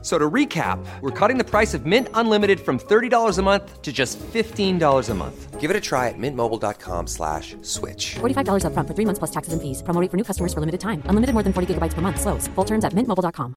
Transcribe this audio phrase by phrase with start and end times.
[0.00, 3.92] So to recap, we're cutting the price of Mint Unlimited from $30 a month to
[3.92, 5.60] just $15 a month.
[5.60, 8.14] Give it a try at mintmobile.com slash switch.
[8.20, 9.82] $45 upfront for three months plus taxes and fees.
[9.82, 11.02] Promo rate for new customers for limited time.
[11.08, 12.20] Unlimited more than 40 gigabytes per month.
[12.20, 12.46] Slows.
[12.54, 13.54] Full terms at mintmobile.com.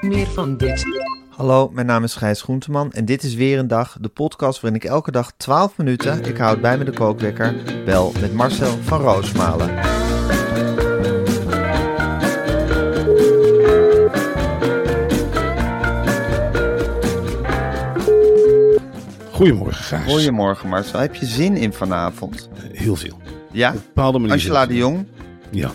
[0.00, 0.84] Meer van dit.
[1.30, 4.80] Hallo, mijn naam is Gijs Groenteman en dit is weer een dag, de podcast waarin
[4.80, 9.00] ik elke dag 12 minuten, ik houd bij me de kookwekker, bel met Marcel van
[9.00, 10.01] Roosmalen.
[19.42, 20.12] Goedemorgen, Gijs.
[20.12, 22.48] Goedemorgen Marcel, heb je zin in vanavond?
[22.72, 23.20] Heel veel.
[23.52, 23.68] Ja?
[23.68, 24.34] Op een bepaalde manier.
[24.34, 25.06] Angela de Jong?
[25.50, 25.70] Ja.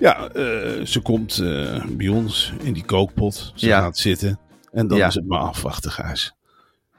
[0.00, 3.52] Ja, eh, ze komt eh, bij ons in die kookpot.
[3.54, 3.80] Ze Ja.
[3.80, 4.38] gaat zitten.
[4.72, 5.06] En dan Ja.
[5.06, 6.32] is het maar afwachten, Gijs.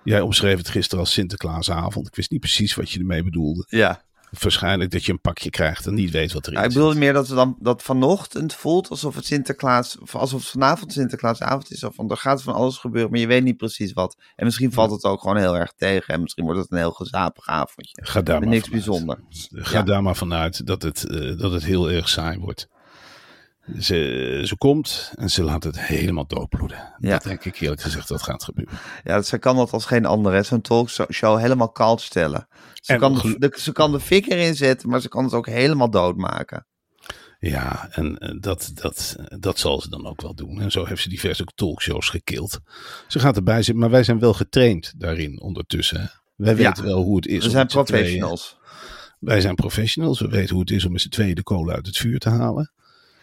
[0.04, 2.08] Jij omschreef het gisteren als Sinterklaasavond.
[2.08, 3.66] Ik wist niet precies wat je ermee bedoelde.
[3.70, 4.02] Ja.
[4.40, 6.80] Waarschijnlijk dat je een pakje krijgt en niet weet wat erin Ja, ik zit.
[6.80, 10.94] bedoelde meer dat we dan dat vanochtend voelt alsof het Sinterklaas, of alsof het vanavond
[10.94, 11.84] Sinterklaasavond is.
[11.84, 14.18] Of van er gaat van alles gebeuren, maar je weet niet precies wat.
[14.36, 16.14] En misschien valt het ook gewoon heel erg tegen.
[16.14, 18.02] En misschien wordt het een heel gezapig avondje.
[18.06, 18.86] Ga daar maar niks vanuit.
[18.86, 19.20] bijzonder.
[19.50, 19.84] Ga Ja.
[19.84, 22.68] daar maar vanuit dat het, eh, dat het heel erg saai wordt.
[23.80, 26.94] Ze, ze komt en ze laat het helemaal doodbloeden.
[26.98, 27.10] Ja.
[27.12, 28.74] Dat denk ik eerlijk gezegd dat gaat gebeuren.
[29.04, 30.46] Ja, ze kan dat als geen ander.
[30.46, 32.48] Zo'n talkshow helemaal koud stellen.
[32.74, 35.34] Ze En kan, de, de- ze kan de fik erin zetten, maar ze kan het
[35.34, 36.66] ook helemaal doodmaken.
[37.40, 40.62] Ja, en eh, dat, dat, dat zal ze dan ook wel doen.
[40.62, 42.60] En zo heeft ze diverse talkshows gekild.
[43.08, 46.12] Ze gaat erbij zitten, maar wij zijn wel getraind daarin ondertussen.
[46.36, 46.68] Wij Ja.
[46.68, 47.44] weten wel hoe het is.
[47.44, 48.58] We zijn professionals.
[49.20, 50.20] wij zijn professionals.
[50.20, 52.30] We weten hoe het is om met z'n tweeën de kolen uit het vuur te
[52.30, 52.72] halen.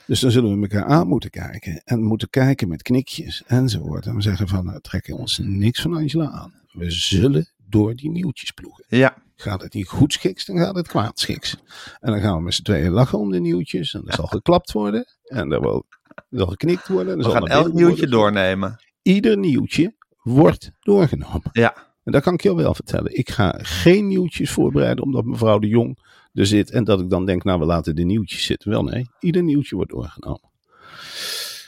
[0.09, 1.83] Dus dan zullen we elkaar aan moeten kijken.
[1.85, 4.07] En moeten kijken met knikjes enzovoort.
[4.07, 6.53] En we zeggen van, nou, trekken ons niks van Angela aan.
[6.73, 8.85] We zullen door die nieuwtjes ploegen.
[8.89, 11.57] Ja, Gaat het niet goed schiks, dan gaat het kwaad schiks.
[12.01, 13.95] En dan gaan we met z'n tweeën lachen om de nieuwtjes.
[13.95, 15.07] En er zal geklapt worden.
[15.25, 15.83] En er, er
[16.31, 17.13] zal geknikt worden.
[17.13, 18.11] en er we zal gaan elk nieuwtje worden.
[18.11, 18.77] doornemen.
[19.03, 21.51] Ieder nieuwtje wordt doorgenomen.
[21.53, 23.19] Ja, En dat kan ik jou wel vertellen.
[23.19, 25.99] Ik ga geen nieuwtjes voorbereiden omdat mevrouw de Jong
[26.35, 26.71] er zit.
[26.71, 28.71] En dat ik dan denk, nou we laten de nieuwtjes zitten.
[28.71, 30.51] Wel nee, ieder nieuwtje wordt doorgenomen.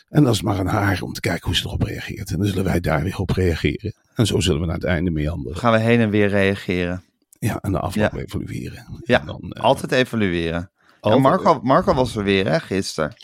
[0.09, 2.31] En dat is maar aan haar om te kijken hoe ze erop reageert.
[2.31, 3.95] En dan zullen wij daar weer op reageren.
[4.15, 5.59] En zo zullen we naar het einde meanderen.
[5.59, 7.03] gaan we heen en weer reageren.
[7.39, 8.19] Ja, en de afloop Ja.
[8.19, 8.87] evalueren.
[9.05, 10.71] Ja, dan, eh, altijd evalueren.
[11.01, 13.15] En Marco, Marco was er weer, hè, gisteren.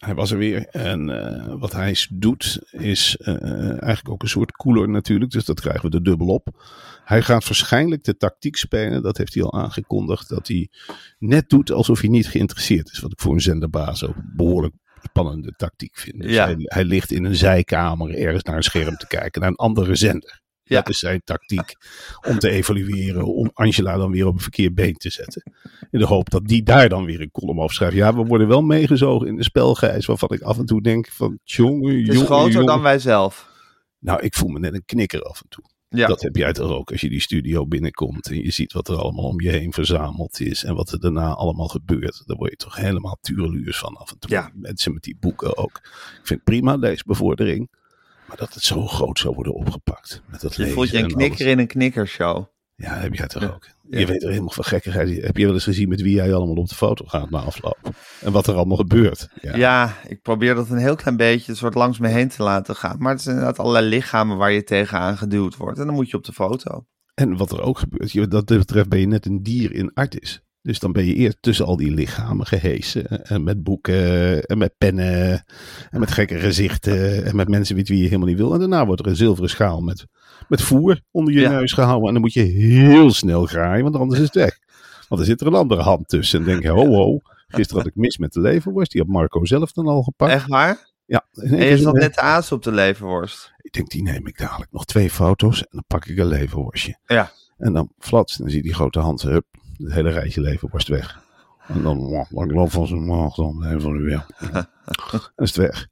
[0.00, 0.66] Hij was er weer.
[0.66, 5.30] En eh, wat hij doet is eh, eigenlijk ook een soort cooler natuurlijk.
[5.30, 6.62] Dus dat krijgen we er dubbel op.
[7.04, 9.02] Hij gaat waarschijnlijk de tactiek spelen.
[9.02, 10.28] Dat heeft hij al aangekondigd.
[10.28, 10.68] Dat hij
[11.18, 12.98] net doet alsof hij niet geïnteresseerd is.
[12.98, 16.22] Wat ik voor een zenderbaas ook behoorlijk spannende tactiek vind.
[16.22, 16.44] Dus Ja.
[16.44, 19.40] hij, hij ligt in een zijkamer ergens naar een scherm te kijken.
[19.40, 20.40] Naar een andere zender.
[20.70, 20.76] Ja.
[20.76, 21.74] Dat is zijn tactiek
[22.28, 23.24] om te evalueren.
[23.24, 25.42] Om Angela dan weer op een verkeerd been te zetten.
[25.90, 27.94] In de hoop dat die daar dan weer een column over schrijft.
[27.96, 30.06] Ja, we worden wel meegezogen in de spelgeis.
[30.06, 32.66] Waarvan ik af en toe denk van jongen, Het is jongen, groter jongen.
[32.66, 33.48] dan wij zelf.
[33.98, 35.64] Nou, ik voel me net een knikker af en toe.
[35.88, 38.28] Ja, Dat heb jij toch ook als je die studio binnenkomt.
[38.30, 40.64] En je ziet wat er allemaal om je heen verzameld is.
[40.64, 42.22] En wat er daarna allemaal gebeurt.
[42.26, 44.30] Daar word je toch helemaal tureluurs van af en toe.
[44.30, 44.50] Ja.
[44.54, 45.80] Mensen met die boeken ook.
[46.20, 47.68] Ik vind prima, leesbevordering.
[48.30, 50.22] Maar dat het zo groot zou worden opgepakt.
[50.30, 52.44] Met dat je voelt je een en knikker in een knikkershow.
[52.74, 53.48] Ja, heb jij toch Ja.
[53.48, 53.66] ook.
[53.88, 53.98] Ja.
[53.98, 55.22] Je weet er helemaal van gekkigheid.
[55.22, 57.78] Heb je wel eens gezien met wie jij allemaal op de foto gaat na afloop?
[58.20, 59.28] En wat er allemaal gebeurt.
[59.40, 59.56] Ja.
[59.56, 59.96] Ja.
[60.08, 62.96] ik probeer dat een heel klein beetje soort langs me heen te laten gaan.
[62.98, 65.78] Maar het zijn inderdaad allerlei lichamen waar je tegenaan geduwd wordt.
[65.78, 66.86] En dan moet je op de foto.
[67.14, 70.42] En wat er ook gebeurt, dat betreft ben je net een dier in artis.
[70.62, 73.24] Dus dan ben je eerst tussen al die lichamen gehesen.
[73.24, 75.44] En met boeken, en met pennen,
[75.90, 77.24] en met gekke gezichten.
[77.24, 78.52] En met mensen met wie je helemaal niet wil.
[78.52, 80.06] En daarna wordt er een zilveren schaal met,
[80.48, 81.50] met voer onder je Ja.
[81.50, 82.06] neus gehouden.
[82.06, 84.58] En dan moet je heel snel graaien, want anders is het weg.
[85.08, 86.38] Want er zit er een andere hand tussen.
[86.38, 88.92] En dan denk je, ho ho, gisteren had ik mis met de leverworst.
[88.92, 90.32] Die had Marco zelf dan al gepakt.
[90.32, 90.88] Echt waar?
[91.06, 93.52] Ja, En je zat net de aas op de leverworst.
[93.60, 94.72] Ik denk, die neem ik dadelijk.
[94.72, 96.98] Nog twee foto's en dan pak ik een leverworstje.
[97.06, 97.32] Ja.
[97.58, 99.44] En dan flats, dan zie je die grote hand, hup,
[99.82, 101.22] het hele rijtje leverworst weg.
[101.66, 104.26] En dan, ik loop van zijn maag dan even van weer.
[105.10, 105.88] Dan is het weg.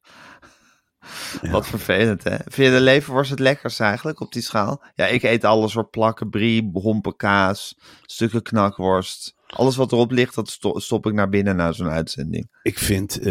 [1.50, 2.36] Wat vervelend, hè?
[2.44, 4.82] Vind je de leverworst het lekkerst eigenlijk op die schaal?
[4.94, 5.88] Ja, ik eet alles hoor.
[5.88, 9.34] Plakken, brie, hompen kaas, stukken knakworst.
[9.46, 12.58] Alles wat erop ligt, dat sto- stop ik naar binnen na zo'n uitzending.
[12.62, 13.24] Ik vind eh,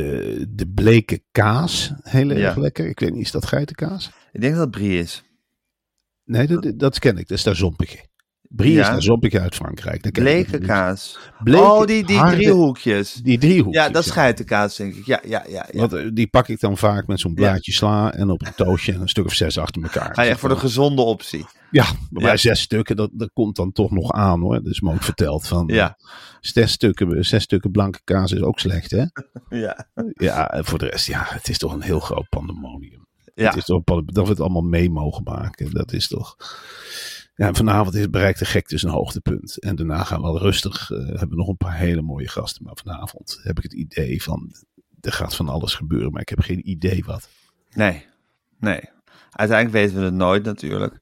[0.50, 2.62] de bleke kaas heel erg Ja.
[2.62, 2.88] lekker.
[2.88, 4.12] Ik weet niet, is dat geitenkaas?
[4.31, 5.24] Ik denk dat het brie is.
[6.24, 7.27] Nee, dat, dat ken ik.
[7.27, 8.06] Dat is daar zompige.
[8.49, 8.91] Brie is Ja.
[8.91, 10.03] daar zompige uit Frankrijk.
[10.03, 11.19] Dat ik Bleke kaas.
[11.44, 13.13] Bleke, oh, die, die harde- driehoekjes.
[13.13, 13.83] Die driehoekjes.
[13.83, 15.05] Ja, dat is geitenkaas, denk ik.
[15.05, 15.65] Ja, ja, ja.
[15.71, 15.79] ja.
[15.79, 18.94] Want eh, die pak ik dan vaak met zo'n blaadje sla en op een toastje
[18.94, 20.13] en een stuk of zes achter elkaar.
[20.13, 21.45] Ga je echt voor de gezonde optie.
[21.71, 22.38] Ja, bij mij Ja.
[22.38, 24.55] zes stukken, dat, dat komt dan toch nog aan hoor.
[24.63, 25.97] Dat is me ook verteld van Ja.
[26.39, 29.03] zes, stukken, zes stukken blanke kaas is ook slecht hè.
[29.63, 29.88] Ja.
[30.13, 33.05] Ja, en voor de rest, ja, het is toch een heel groot pandemonium.
[33.35, 33.45] Ja.
[33.47, 35.71] Het is toch, een dat we het allemaal mee mogen maken.
[35.73, 36.35] Dat is toch...
[37.37, 39.59] Ja, en vanavond is, bereikt de gek dus een hoogtepunt.
[39.59, 42.63] En daarna gaan we wel rustig, eh, hebben we nog een paar hele mooie gasten.
[42.63, 44.51] Maar vanavond heb ik het idee van,
[44.99, 46.11] er gaat van alles gebeuren.
[46.11, 47.29] Maar ik heb geen idee wat.
[47.73, 48.05] Nee,
[48.59, 48.89] nee.
[49.31, 50.99] Uiteindelijk weten we het nooit natuurlijk.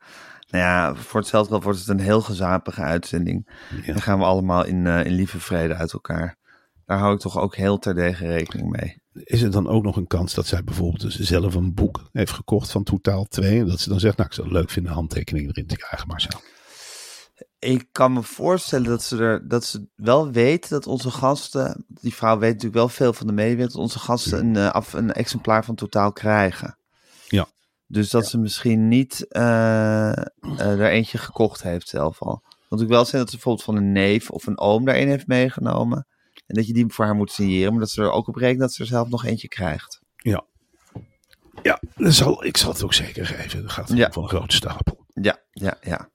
[0.49, 3.49] Nou ja, voor hetzelfde geld wordt het een heel gezapige uitzending.
[3.85, 3.93] Ja.
[3.93, 6.37] Dan gaan we allemaal in, eh, in lieve vrede uit elkaar.
[6.85, 9.01] Daar hou ik toch ook heel terdege rekening mee.
[9.23, 12.31] Is er dan ook nog een kans dat zij bijvoorbeeld dus zelf een boek heeft
[12.31, 13.59] gekocht van totaal twee.
[13.59, 15.77] En dat ze dan zegt, nou ik zou het leuk vinden een handtekening erin te
[15.77, 16.41] krijgen, Marcel.
[17.59, 21.85] Ik kan me voorstellen dat ze, er, dat ze wel weten dat onze gasten...
[21.87, 23.65] Die vrouw weet natuurlijk wel veel van de media...
[23.65, 26.77] dat onze gasten een, eh, af, een exemplaar van totaal krijgen.
[27.27, 27.47] Ja.
[27.87, 30.17] Dus dat ze misschien niet eh,
[30.57, 32.43] er eentje gekocht heeft zelf al.
[32.69, 35.07] Want ik wel zijn dat ze bijvoorbeeld van een neef of een oom daar een
[35.07, 36.07] heeft meegenomen.
[36.45, 37.71] En dat je die voor haar moet signeren.
[37.71, 40.01] Maar dat ze er ook op rekenen dat ze er zelf nog eentje krijgt.
[40.15, 40.45] Ja.
[41.63, 43.61] Ja, dat zal, ik zal het ook zeker geven.
[43.61, 44.11] Dat gaat Ja.
[44.11, 45.05] van een grote stapel.
[45.13, 46.09] Ja, ja, ja.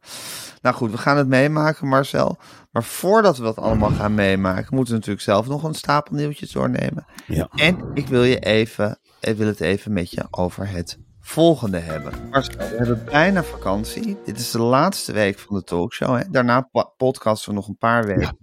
[0.62, 2.38] Nou goed, we gaan het meemaken, Marcel.
[2.71, 6.53] Maar voordat we dat allemaal gaan meemaken, moeten we natuurlijk zelf nog een stapel nieuwtjes
[6.53, 7.06] doornemen.
[7.27, 7.49] Ja.
[7.55, 12.12] En ik wil je even, ik wil het even met je over het volgende hebben.
[12.31, 14.17] Marcel, we hebben bijna vakantie.
[14.25, 16.17] Dit is de laatste week van de talkshow.
[16.17, 16.23] Hè?
[16.31, 18.37] Daarna po- podcasten we nog een paar weken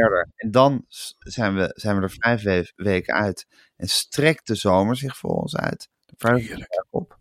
[0.00, 0.28] verder.
[0.36, 0.84] En dan
[1.18, 3.46] zijn we, zijn we er vijf we- weken uit.
[3.76, 5.88] En strekt de zomer zich voor ons uit.
[6.18, 6.86] Heerlijk.
[6.90, 7.18] op.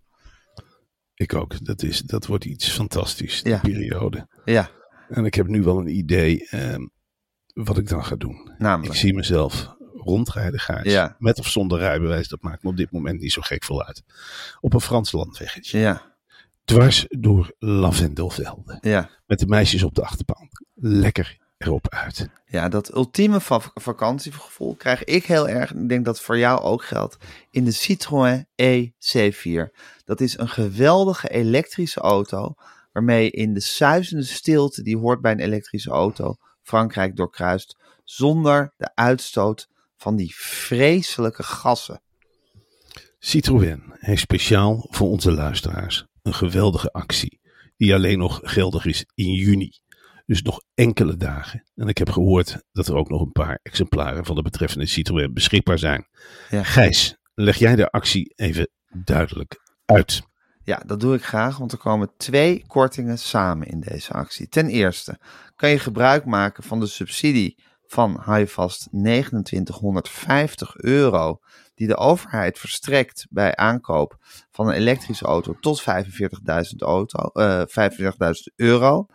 [1.13, 1.65] Ik ook.
[1.65, 3.59] Dat, is, dat wordt iets fantastisch, die Ja.
[3.59, 4.27] periode.
[4.45, 4.69] Ja,
[5.09, 6.87] En ik heb nu wel een idee ehm,
[7.53, 8.51] wat ik dan ga doen.
[8.57, 8.93] namelijk.
[8.93, 10.91] Ik zie mezelf rondrijden, Gijs.
[10.91, 11.15] Ja.
[11.19, 14.03] Met of zonder rijbewijs, dat maakt me op dit moment niet zo gek veel uit.
[14.59, 15.79] Op een Frans landweggetje.
[15.79, 16.11] Ja,
[16.65, 18.77] Dwars door lavendelvelden.
[18.81, 19.09] ja.
[19.25, 20.65] Met de meisjes op de achterbank.
[20.73, 22.29] Lekker erop uit.
[22.45, 25.71] Ja, dat ultieme va- vakantiegevoel krijg ik heel erg.
[25.71, 27.17] En ik denk dat voor jou ook geldt.
[27.49, 29.71] In de Citroën EC4.
[30.05, 32.53] Dat is een geweldige elektrische auto.
[32.91, 36.35] Waarmee in de suizende stilte die hoort bij een elektrische auto.
[36.61, 37.77] Frankrijk doorkruist.
[38.03, 39.67] Zonder de uitstoot
[39.97, 42.01] van die vreselijke gassen.
[43.19, 47.39] Citroën heeft speciaal voor onze luisteraars een geweldige actie.
[47.77, 49.71] Die alleen nog geldig is in juni.
[50.25, 51.63] Dus nog enkele dagen.
[51.75, 55.33] En ik heb gehoord dat er ook nog een paar exemplaren van de betreffende Citroën
[55.33, 56.07] beschikbaar zijn.
[56.49, 56.63] Ja.
[56.63, 60.21] Gijs, leg jij de actie even duidelijk uit.
[60.63, 64.47] Ja, dat doe ik graag, want er komen twee kortingen samen in deze actie.
[64.47, 65.19] Ten eerste
[65.55, 71.39] kan je gebruik maken van de subsidie van hou je vast 2950 euro
[71.75, 74.17] die de overheid verstrekt bij aankoop
[74.51, 75.87] van een elektrische auto tot 45.000
[76.77, 77.67] auto, eh 45.000
[78.55, 79.05] euro.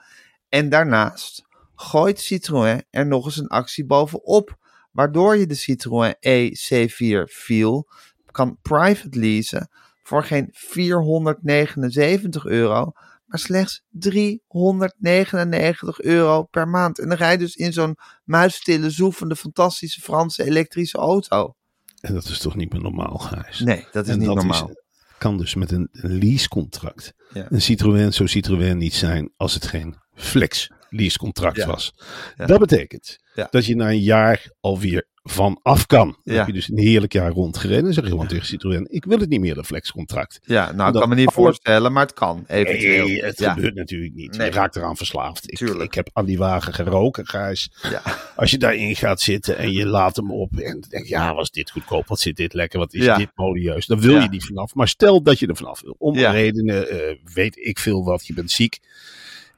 [0.48, 4.56] En daarnaast gooit Citroën er nog eens een actie bovenop,
[4.92, 7.88] waardoor je de Citroën EC4 Feel
[8.30, 9.70] kan private leasen
[10.02, 12.92] voor geen 479 euro,
[13.26, 16.98] maar slechts 399 euro per maand.
[16.98, 21.54] En dan rij je dus in zo'n muisstille, zoefende, fantastische Franse elektrische auto.
[22.00, 23.60] En dat is toch niet meer normaal, Gijs?
[23.60, 24.70] Nee, dat is En niet dat normaal.
[25.18, 27.12] kan dus met een leasecontract.
[27.32, 27.46] Ja.
[27.50, 31.66] Een Citroën zou Citroën niet zijn als het geen flex leasecontract Ja.
[31.66, 31.92] was.
[32.36, 32.46] Ja.
[32.46, 33.48] Dat betekent Ja.
[33.50, 36.06] dat je na een jaar alweer van af kan.
[36.24, 36.38] Dan Ja.
[36.38, 37.92] heb je dus een heerlijk jaar rondgereden.
[37.92, 40.38] Zeg je gewoon tegen Citroën, ik wil het niet meer, dat flexcontract.
[40.42, 43.06] Ja, nou, ik kan me niet alle- voorstellen, maar het kan, eventueel.
[43.06, 44.36] Nee, het gebeurt natuurlijk niet.
[44.36, 44.46] Nee.
[44.46, 45.52] Je raakt eraan verslaafd.
[45.52, 47.70] Ik, ik heb aan die wagen geroken, Gijs.
[47.82, 48.02] Ja.
[48.36, 51.70] Als je daarin gaat zitten en je laat hem op en denkt, ja, was dit
[51.70, 52.06] goedkoop?
[52.06, 52.78] Wat zit dit lekker?
[52.78, 53.86] Wat is dit modieus?
[53.86, 54.74] Dan wil je niet vanaf.
[54.74, 55.94] Maar stel dat je er vanaf wil.
[55.98, 58.78] Om redenen, eh, weet ik veel wat, je bent ziek.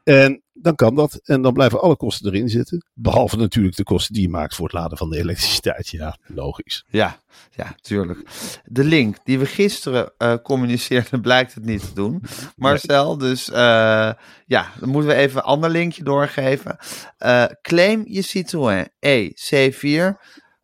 [0.04, 1.20] En dan kan dat.
[1.24, 2.86] En dan blijven alle kosten erin zitten.
[2.94, 5.88] Behalve natuurlijk de kosten die je maakt voor het laden van de elektriciteit.
[5.88, 6.84] Ja, logisch.
[6.88, 8.22] Ja, ja, tuurlijk.
[8.64, 12.22] De link die we gisteren eh, communiceerden blijkt het niet te doen.
[12.56, 14.12] Marcel, dus eh,
[14.46, 16.76] ja, dan moeten we even een ander linkje doorgeven.
[17.18, 20.18] Eh, claim je Citroën EC4.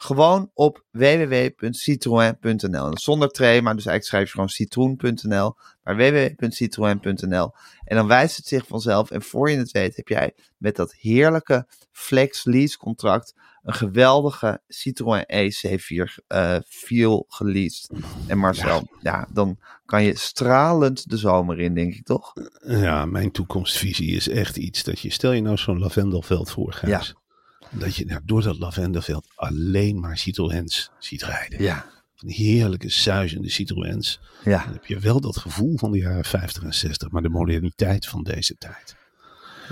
[0.07, 2.99] Gewoon op www.citroën.nl.
[2.99, 5.57] Zonder trema, dus eigenlijk schrijf je gewoon citroen.nl.
[5.83, 7.53] Maar www.citroën.nl.
[7.85, 9.11] En dan wijst het zich vanzelf.
[9.11, 14.63] En voor je het weet heb jij met dat heerlijke flex lease contract een geweldige
[14.69, 17.91] Citroën EC4 eh Feel geleased.
[18.27, 19.29] En Marcel, ja.
[19.33, 22.33] dan kan je stralend de zomer in, denk ik toch?
[22.67, 27.15] Ja, mijn toekomstvisie is echt iets dat je, stel je nou zo'n lavendelveld voor, Gijs.
[27.71, 31.63] Dat je nou, door dat lavendelveld alleen maar Citroëns ziet rijden.
[31.63, 34.21] Ja, Van heerlijke, suizende Citroëns.
[34.45, 37.29] ja, Dan heb je wel dat gevoel van de jaren 50 en 60, maar de
[37.29, 38.97] moderniteit van deze tijd.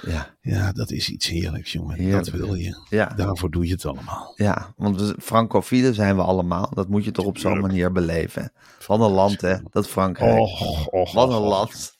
[0.02, 1.96] ja, Ja, dat is iets heerlijks, jongen.
[1.96, 2.24] Heerlijk.
[2.24, 2.84] Dat wil je.
[2.90, 3.06] ja.
[3.16, 4.32] Daarvoor doe je het allemaal.
[4.36, 6.70] Ja, want we, francofielen zijn we allemaal.
[6.74, 8.52] Dat moet je toch op zo'n manier beleven.
[8.78, 10.38] Van een land, hè, dat Frankrijk.
[10.38, 11.98] Och, och, Wat een och, land.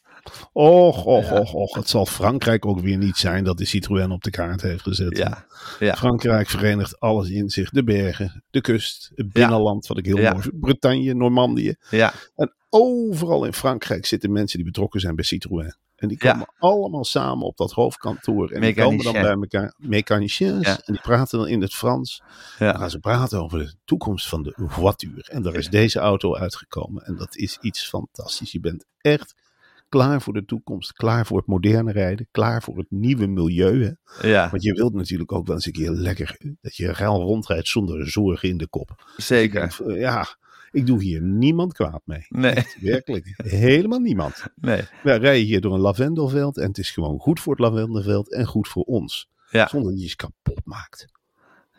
[0.53, 1.75] Och, och, och, och.
[1.77, 5.17] Het zal Frankrijk ook weer niet zijn dat de Citroën op de kaart heeft gezet.
[5.17, 5.47] Ja,
[5.79, 7.71] ja, Frankrijk verenigt alles in zich.
[7.71, 10.61] De bergen, de kust, het binnenland, wat ik heel mooi vind.
[10.61, 11.75] Bretagne, Normandië.
[11.91, 15.75] ja, En overal in Frankrijk zitten mensen die betrokken zijn bij Citroën.
[15.95, 16.33] En die Ja.
[16.33, 18.51] komen allemaal samen op dat hoofdkantoor.
[18.51, 20.67] En die komen dan bij elkaar, mechaniciens.
[20.67, 20.73] Ja.
[20.85, 22.23] En die praten dan in het Frans.
[22.59, 22.77] Dan ja.
[22.79, 25.29] gaan ze praten over de toekomst van de voituur.
[25.31, 27.03] En daar is deze auto uitgekomen.
[27.05, 28.53] En dat is iets fantastisch.
[28.53, 29.35] Je bent echt
[29.99, 30.93] klaar voor de toekomst.
[30.93, 32.29] Klaar voor het moderne rijden.
[32.31, 33.85] Klaar voor het nieuwe milieu.
[33.85, 34.29] Hè?
[34.29, 37.69] ja Want je wilt natuurlijk ook wel eens een keer lekker dat je ruil rondrijdt
[37.69, 39.05] zonder zorgen in de kop.
[39.17, 39.99] zeker.
[39.99, 40.27] Ja,
[40.71, 42.27] ik doe hier niemand kwaad mee.
[42.29, 43.35] Nee, Echt, werkelijk.
[43.37, 44.45] Helemaal niemand.
[44.55, 44.83] nee.
[45.03, 48.47] Wij rijden hier door een lavendelveld en het is gewoon goed voor het lavendelveld en
[48.47, 49.29] goed voor ons.
[49.51, 51.07] Ja, Zonder dat je je kapot maakt.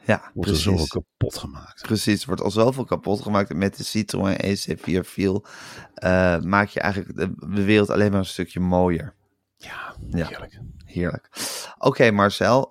[0.05, 0.89] Ja Wordt er zoveel precies.
[0.89, 1.81] kapot gemaakt.
[1.81, 3.49] Precies, wordt al zoveel kapot gemaakt.
[3.49, 5.45] En met de Citroën EC4 Feel
[5.93, 9.13] eh, maak je eigenlijk de, wereld alleen maar een stukje mooier.
[9.57, 10.27] Ja, Ja.
[10.27, 10.59] heerlijk.
[10.85, 11.29] Heerlijk.
[11.77, 12.65] Oké Marcel,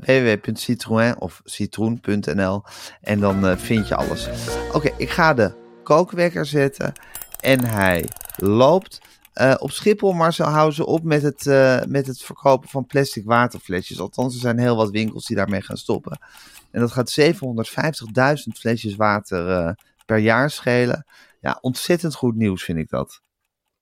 [0.00, 2.62] www.citroën of citroen.nl
[3.00, 4.28] en dan eh, vind je alles.
[4.72, 6.92] Oké, ik ga de kookwekker zetten
[7.40, 9.00] en hij loopt.
[9.58, 11.44] Op Schiphol, Marcel, houden ze op met het,
[11.88, 14.00] met het verkopen van plastic waterflesjes.
[14.00, 16.18] Althans, er zijn heel wat winkels die daarmee gaan stoppen.
[16.70, 19.72] En dat gaat 750.000 flesjes water eh,
[20.06, 21.06] per jaar schelen.
[21.40, 23.20] Ja, ontzettend goed nieuws vind ik dat.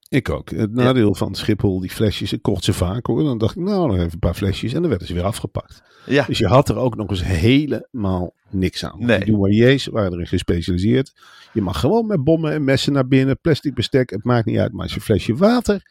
[0.08, 0.50] Ik ook.
[0.50, 3.24] Het nadeel van Schiphol, die flesjes, ik kocht ze vaak hoor.
[3.24, 4.72] Dan dacht ik, nou, nog even een paar flesjes.
[4.72, 5.82] En dan werden ze weer afgepakt.
[6.06, 8.96] Ja, Dus je had er ook nog eens helemaal niks aan.
[8.98, 9.18] Nee.
[9.18, 11.12] Die douaniers waren erin gespecialiseerd.
[11.52, 14.72] Je mag gewoon met bommen en messen naar binnen, plastic bestek, het maakt niet uit.
[14.72, 15.82] Maar als je een flesje water,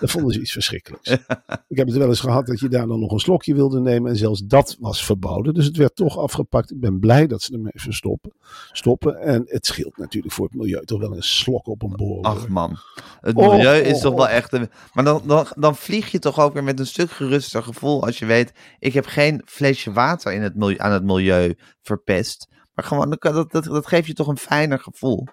[0.00, 1.10] dan vonden ze iets verschrikkelijks.
[1.68, 4.10] Ik heb het wel eens gehad dat je daar dan nog een slokje wilde nemen.
[4.10, 5.54] En zelfs dat was verboden.
[5.54, 6.70] Dus het werd toch afgepakt.
[6.70, 8.32] Ik ben blij dat ze ermee verstoppen.
[8.72, 9.20] Stoppen.
[9.20, 12.24] En het scheelt natuurlijk voor het milieu toch wel een slok op een borrel.
[12.24, 12.76] Ach man,
[13.20, 14.30] het milieu is och, toch wel och.
[14.30, 14.52] echt...
[14.52, 14.70] Een...
[14.92, 18.18] Maar dan, dan, dan vlieg je toch ook weer met een stuk geruster gevoel als
[18.18, 18.52] je weet...
[18.78, 21.54] ik heb geen flesje water in het milieu, aan het milieu
[21.86, 22.48] verpest.
[22.74, 25.26] Maar gewoon, dat, dat, dat geeft je toch een fijner gevoel.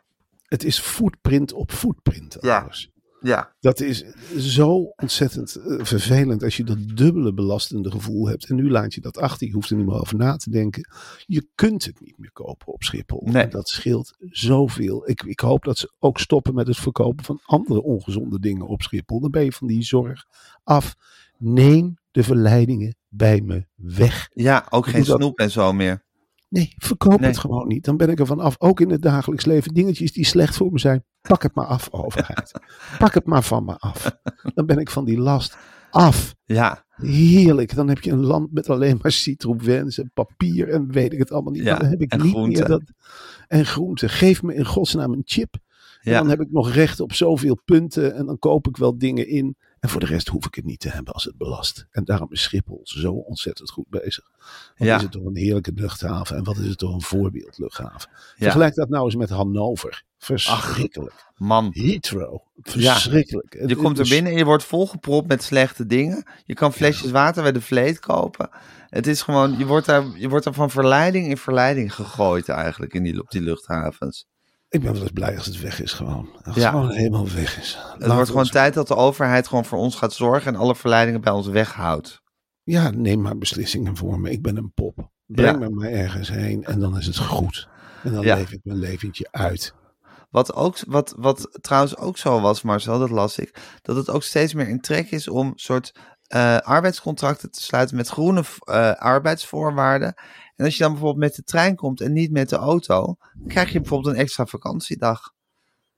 [0.43, 2.37] Het is footprint op footprint.
[2.39, 2.69] Ja.
[3.23, 4.03] Ja, Dat is
[4.37, 8.49] zo ontzettend eh, vervelend als je dat dubbele belastende gevoel hebt.
[8.49, 9.47] En nu laat je dat achter.
[9.47, 10.89] Je hoeft er niet meer over na te denken.
[11.25, 13.21] Je kunt het niet meer kopen op Schiphol.
[13.23, 13.43] Nee.
[13.43, 15.09] En dat scheelt zoveel.
[15.09, 18.81] Ik, ik hoop dat ze ook stoppen met het verkopen van andere ongezonde dingen op
[18.81, 19.19] Schiphol.
[19.19, 20.25] Dan ben je van die zorg
[20.63, 20.95] af.
[21.37, 24.29] Neem de verleidingen bij me weg.
[24.33, 26.03] ja ook geen snoep en zo meer.
[26.51, 27.29] Nee, verkoop Nee.
[27.29, 27.85] het gewoon niet.
[27.85, 28.55] Dan ben ik er van af.
[28.59, 29.73] Ook in het dagelijks leven.
[29.73, 31.03] Dingetjes die slecht voor me zijn.
[31.21, 32.51] Pak het maar af, overheid.
[32.99, 34.17] Pak het maar van me af.
[34.53, 35.57] Dan ben ik van die last
[35.89, 36.35] af.
[36.45, 37.75] Ja, Heerlijk.
[37.75, 41.31] Dan heb je een land met alleen maar citroëns en papier en weet ik het
[41.31, 41.63] allemaal niet.
[41.63, 42.81] Ja, dan heb ik en niet meer dat.
[43.47, 44.09] En groenten.
[44.09, 45.55] Geef me in godsnaam een chip.
[46.01, 46.19] En ja.
[46.19, 48.15] dan heb ik nog recht op zoveel punten.
[48.15, 49.55] En dan koop ik wel dingen in.
[49.81, 51.85] En voor de rest hoef ik het niet te hebben als het belast.
[51.91, 54.31] En daarom is Schiphol zo ontzettend goed bezig.
[54.77, 54.95] Wat Ja.
[54.95, 56.35] is het toch een heerlijke luchthaven.
[56.37, 58.09] En wat is het toch een voorbeeldluchthaven.
[58.37, 60.03] Vergelijk dat nou eens met Hannover.
[60.17, 61.25] Verschrikkelijk.
[61.35, 62.39] Man, Heathrow.
[62.61, 63.63] Verschrikkelijk.
[63.67, 66.23] Je komt er binnen en je wordt volgepropt met slechte dingen.
[66.45, 68.49] Je kan flesjes water bij de vleet kopen.
[68.89, 72.93] Het is gewoon, je wordt daar, je wordt daar van verleiding in verleiding gegooid eigenlijk
[72.93, 74.25] in die, op die luchthavens.
[74.71, 76.29] Ik ben wel eens blij als het weg is gewoon.
[76.43, 76.61] Als Ja.
[76.61, 77.77] het gewoon helemaal weg is.
[77.97, 81.21] Het wordt gewoon tijd dat de overheid gewoon voor ons gaat zorgen en alle verleidingen
[81.21, 82.21] bij ons weghoudt.
[82.63, 84.31] Ja, neem maar beslissingen voor me.
[84.31, 85.09] Ik ben een pop.
[85.25, 85.67] Breng Ja.
[85.67, 87.67] me maar ergens heen en dan is het goed.
[88.03, 88.35] En dan Ja.
[88.35, 89.73] leef ik mijn leventje uit.
[90.29, 94.23] Wat, ook, wat, wat trouwens ook zo was, Marcel, dat las ik, dat het ook
[94.23, 95.91] steeds meer in trek is om soort
[96.31, 100.13] eh, arbeidscontracten te sluiten met groene eh, arbeidsvoorwaarden.
[100.55, 103.47] En als je dan bijvoorbeeld met de trein komt en niet met de auto, dan
[103.47, 105.31] krijg je bijvoorbeeld een extra vakantiedag.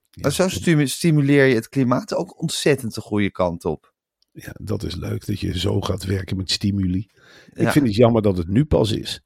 [0.09, 3.93] Ja, En zo stimu- stimuleer je het klimaat ook ontzettend de goede kant op.
[4.31, 7.09] ja, dat is leuk dat je zo gaat werken met stimuli.
[7.53, 7.61] Ja.
[7.65, 9.21] Ik vind het jammer dat het nu pas is.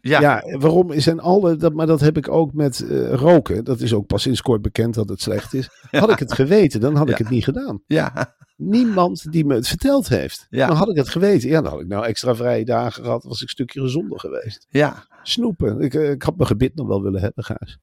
[0.00, 0.20] Ja.
[0.20, 3.64] Ja, waarom zijn alle, dat, maar dat heb ik ook met eh, roken.
[3.64, 5.68] Dat is ook pas sinds kort bekend dat het slecht is.
[5.90, 7.82] Had ik het geweten, dan had ik het niet gedaan.
[7.86, 8.36] Ja.
[8.56, 10.46] Niemand die me het verteld heeft.
[10.50, 10.66] Ja.
[10.66, 11.48] Dan had ik het geweten.
[11.48, 13.24] Ja, dan had ik nou extra vrije dagen gehad.
[13.24, 14.66] Was ik een stukje gezonder geweest.
[14.70, 15.06] Ja.
[15.22, 15.80] Snoepen.
[15.80, 17.78] Ik, eh, ik had mijn gebit nog wel willen hebben, Gijs.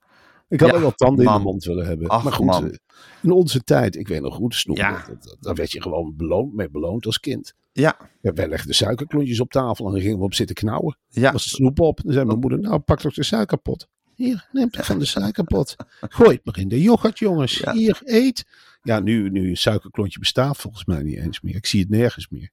[0.49, 2.07] Ik had Ja, ook wel tanden in de mond willen hebben.
[2.07, 2.69] Ach, maar goed, man.
[2.69, 2.77] eh,
[3.21, 4.83] in onze tijd, ik weet nog goed, snoepen.
[4.83, 5.05] Ja.
[5.39, 7.53] Daar werd je gewoon beloond, mee beloond als kind.
[7.71, 7.97] Ja.
[8.21, 10.97] Ja, wij legden suikerklontjes op tafel en dan gingen we op zitten knauwen.
[11.09, 11.31] Ja.
[11.31, 11.99] was de snoep op.
[12.03, 13.87] Dan zei mijn moeder, nou pak toch de suikerpot.
[14.15, 15.75] Hier, neem het van de suikerpot.
[15.99, 17.57] Gooi het maar in de yoghurt, jongens.
[17.57, 17.73] Ja.
[17.73, 18.45] Hier, eet.
[18.81, 21.55] Ja, nu, nu een suikerklontje bestaat volgens mij niet eens meer.
[21.55, 22.49] Ik zie het nergens meer.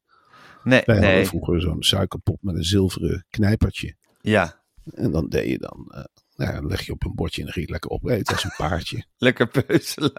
[0.65, 1.27] Nee, Wij hadden nee.
[1.27, 3.95] vroeger zo'n suikerpot met een zilveren knijpertje.
[4.21, 4.63] Ja.
[4.95, 6.05] En dan deed je dan, eh,
[6.37, 8.45] nou ja, dan leg je op een bordje en dan ging je lekker opeten als
[8.45, 9.05] een paardje.
[9.19, 10.13] Lekker peuzelen.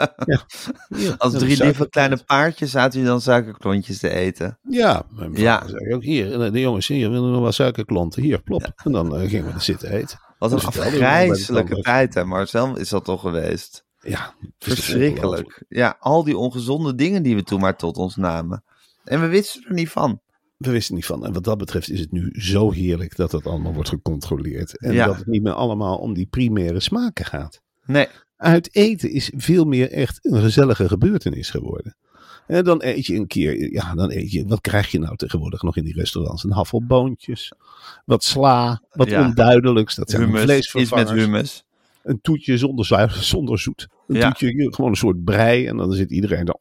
[0.95, 4.59] Hier, Als drie lieve kleine paardjes zaten je dan suikerklontjes te eten.
[4.69, 5.67] Ja, mijn Ja.
[5.67, 8.21] zei ook hier, eh, de jongens hier willen nog wel suikerklonten.
[8.21, 8.71] Hier, plop.
[8.83, 10.19] En dan eh, gingen we er zitten eten.
[10.41, 13.85] Wat een afgrijzelijke tijd, hè Marcel, is dat toch geweest?
[13.99, 14.33] Ja.
[14.59, 15.63] Verschrikkelijk.
[15.69, 18.63] Ja, al die ongezonde dingen die we toen maar tot ons namen.
[19.03, 20.21] En we wisten er niet van.
[20.57, 21.25] We wisten niet van.
[21.25, 24.77] En wat dat betreft is het nu zo heerlijk dat het allemaal wordt gecontroleerd.
[24.77, 25.05] En Ja.
[25.05, 27.61] dat het niet meer allemaal om die primaire smaken gaat.
[27.85, 28.07] Nee,
[28.37, 31.95] Uit eten is veel meer echt een gezellige gebeurtenis geworden.
[32.47, 35.61] En dan eet je een keer, ja, dan eet je, wat krijg je nou tegenwoordig
[35.61, 36.43] nog in die restaurants?
[36.43, 37.51] Een haffelboontjes,
[38.05, 39.25] wat sla, wat Ja.
[39.25, 39.95] onduidelijks.
[39.95, 40.41] Dat zijn hummus.
[40.41, 41.21] Iets met vleesvervangers.
[41.23, 41.63] hummus.
[42.03, 43.87] Een toetje zonder, zonder zoet.
[44.07, 44.31] Een Ja.
[44.31, 45.65] toetje, gewoon een soort brei.
[45.67, 46.59] En dan zit iedereen dan,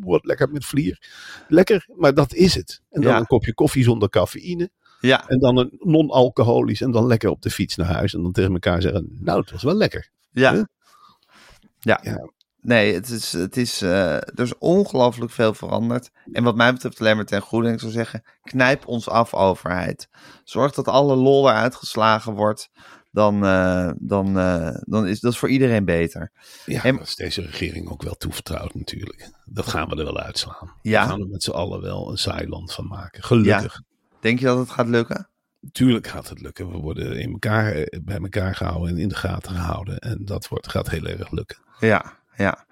[0.00, 1.08] wat lekker met vlier.
[1.48, 2.80] Lekker, maar dat is het.
[2.90, 3.18] En dan Ja.
[3.18, 4.70] een kopje koffie zonder cafeïne.
[5.00, 6.80] Ja, En dan een non-alcoholisch.
[6.80, 8.14] En dan lekker op de fiets naar huis.
[8.14, 10.10] En dan tegen elkaar zeggen, nou, het was wel lekker.
[10.32, 10.52] ja.
[10.54, 10.62] Huh?
[11.78, 12.00] Ja.
[12.02, 12.30] Ja.
[12.62, 16.10] Nee, het is, het is, eh, er is ongelooflijk veel veranderd.
[16.32, 17.68] En wat mij betreft alleen maar ten goede.
[17.68, 20.08] En ik zou zeggen, knijp ons af, overheid.
[20.44, 22.70] Zorg dat alle lol eruit geslagen wordt.
[23.10, 26.32] Dan, eh, dan, eh, dan is dat voor iedereen beter.
[26.66, 29.30] Ja, En- dat is deze regering ook wel toevertrouwd natuurlijk.
[29.44, 30.72] Dat gaan we er wel uitslaan.
[30.82, 31.02] Ja.
[31.02, 33.22] We gaan er met z'n allen wel een saai land van maken.
[33.22, 33.80] Gelukkig.
[34.20, 35.28] Denk je dat het gaat lukken?
[35.72, 36.70] Tuurlijk gaat het lukken.
[36.70, 39.98] We worden in elkaar, bij elkaar gehouden en in de gaten gehouden.
[39.98, 41.58] En dat wordt, gaat heel erg lukken.
[41.78, 42.66] Ja, ja.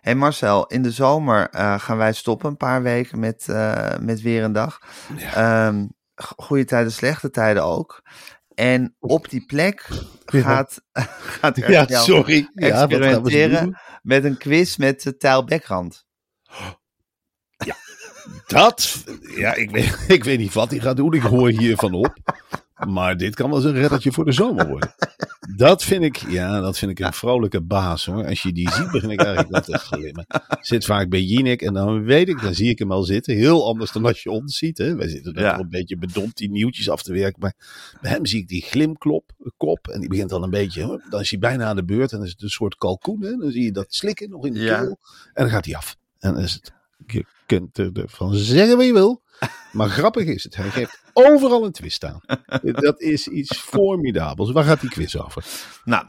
[0.00, 4.20] Hey Marcel, in de zomer eh, gaan wij stoppen een paar weken met, eh, met
[4.20, 4.78] weer een dag.
[5.34, 5.86] Ehm,
[6.36, 8.02] goede tijden, slechte tijden ook.
[8.54, 9.88] En op die plek
[10.26, 10.40] Ja.
[10.40, 10.80] gaat,
[11.40, 12.48] gaat er Ja, sorry.
[12.54, 13.76] Ja, experimenteren doen?
[14.02, 16.06] met een quiz met uh, Tijl Bekrand.
[18.46, 19.04] Dat,
[19.36, 21.12] ja, ik weet, ik weet niet wat hij gaat doen.
[21.12, 22.14] Ik hoor hiervan op.
[22.84, 24.94] Maar dit kan wel eens een reddertje voor de zomer worden.
[25.56, 28.26] Dat vind ik, ja, dat vind ik een vrolijke baas hoor.
[28.26, 30.26] Als je die ziet, begin ik eigenlijk wel te glimmen.
[30.60, 33.34] Zit vaak bij Jinek en dan weet ik, dan zie ik hem al zitten.
[33.34, 34.78] Heel anders dan als je ons ziet.
[34.78, 34.96] Hè.
[34.96, 35.58] Wij zitten Ja.
[35.58, 37.40] een beetje bedompt die nieuwtjes af te werken.
[37.40, 37.54] Maar
[38.00, 39.88] bij hem zie ik die glimklop, kop.
[39.88, 41.02] En die begint al een beetje, hoor.
[41.10, 42.10] dan is hij bijna aan de beurt.
[42.12, 43.22] En dan is het een soort kalkoen.
[43.22, 43.36] Hè.
[43.36, 44.78] Dan zie je dat slikken nog in de Ja.
[44.80, 44.98] keel.
[45.32, 45.96] En dan gaat hij af.
[46.18, 46.72] En dan is het,
[47.06, 49.22] je kunt ervan zeggen wat je wil.
[49.72, 50.56] Maar grappig is het.
[50.56, 52.20] Hij geeft overal een twist aan.
[52.62, 54.52] Dat is iets formidabels.
[54.52, 55.44] Waar gaat die quiz over?
[55.84, 56.06] Nou,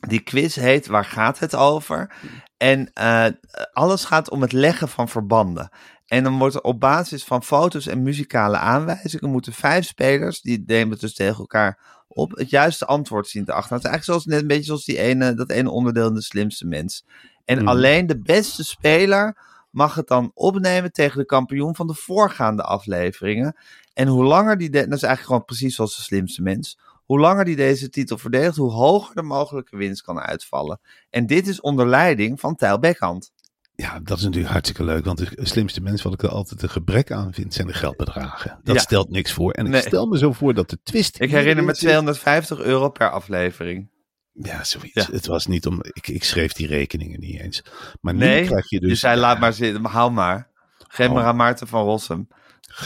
[0.00, 2.14] die quiz heet Waar gaat het over?
[2.56, 3.26] En eh,
[3.72, 5.68] alles gaat om het leggen van verbanden.
[6.06, 10.62] En dan wordt er op basis van foto's en muzikale aanwijzingen moeten vijf spelers, die
[10.66, 13.74] nemen dus tegen elkaar op, het juiste antwoord zien te achter.
[13.76, 16.22] Het is eigenlijk zoals, net een beetje zoals die ene, dat ene onderdeel in de
[16.22, 17.04] slimste mens.
[17.44, 17.68] En Mhm.
[17.68, 19.36] alleen de beste speler
[19.74, 23.56] mag het dan opnemen tegen de kampioen van de voorgaande afleveringen.
[23.92, 26.78] En hoe langer die, de, dat is eigenlijk gewoon precies zoals de slimste mens.
[27.04, 30.80] Hoe langer die deze titel verdedigt, hoe hoger de mogelijke winst kan uitvallen.
[31.10, 33.32] En dit is onder leiding van Tijl Beckhand.
[33.76, 35.04] Ja, dat is natuurlijk hartstikke leuk.
[35.04, 38.60] Want de slimste mens, wat ik er altijd een gebrek aan vind, zijn de geldbedragen.
[38.62, 38.80] Dat Ja.
[38.80, 39.52] stelt niks voor.
[39.52, 41.20] En ik stel me zo voor dat de twist.
[41.20, 43.88] Ik herinner me hierin zit- 250 euro per aflevering.
[44.34, 45.06] Ja, zoiets.
[45.06, 45.06] Ja.
[45.10, 45.80] Het was niet om.
[45.82, 47.64] Ik, ik schreef die rekeningen niet eens.
[48.00, 48.88] Maar Nee, nu krijg je dus.
[48.88, 50.48] Dus hij ja, laat maar zitten, hou maar.
[50.88, 52.28] Geef maar aan Maarten van Rossum.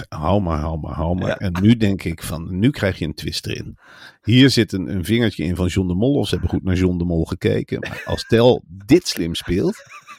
[0.09, 1.29] Hou maar, hou maar, hou maar.
[1.29, 1.39] Ja.
[1.39, 3.79] En nu denk ik van, nu krijg je een twist erin.
[4.23, 6.15] Hier zit een, een vingertje in van John de Mol.
[6.15, 7.81] Of ze hebben goed naar John de Mol gekeken.
[7.81, 9.77] Maar als Tel dit slim speelt,